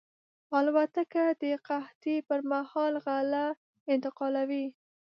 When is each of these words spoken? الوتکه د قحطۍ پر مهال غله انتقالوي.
الوتکه 0.57 1.23
د 1.41 1.43
قحطۍ 1.67 2.17
پر 2.27 2.39
مهال 2.51 2.93
غله 3.05 3.45
انتقالوي. 3.93 4.65